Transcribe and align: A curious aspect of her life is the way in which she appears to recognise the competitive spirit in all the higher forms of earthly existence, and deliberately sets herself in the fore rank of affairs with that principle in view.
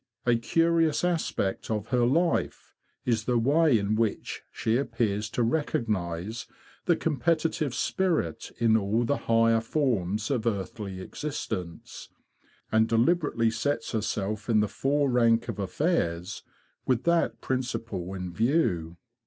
A 0.25 0.35
curious 0.35 1.03
aspect 1.03 1.69
of 1.69 1.89
her 1.89 2.07
life 2.07 2.73
is 3.05 3.25
the 3.25 3.37
way 3.37 3.77
in 3.77 3.93
which 3.93 4.41
she 4.51 4.75
appears 4.75 5.29
to 5.29 5.43
recognise 5.43 6.47
the 6.85 6.95
competitive 6.95 7.75
spirit 7.75 8.51
in 8.57 8.75
all 8.75 9.03
the 9.05 9.17
higher 9.29 9.61
forms 9.61 10.31
of 10.31 10.47
earthly 10.47 10.99
existence, 10.99 12.09
and 12.71 12.87
deliberately 12.89 13.51
sets 13.51 13.91
herself 13.91 14.49
in 14.49 14.59
the 14.59 14.67
fore 14.67 15.07
rank 15.07 15.47
of 15.47 15.59
affairs 15.59 16.41
with 16.87 17.03
that 17.03 17.39
principle 17.39 18.15
in 18.15 18.33
view. 18.33 18.97